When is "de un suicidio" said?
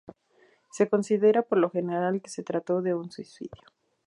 2.81-3.61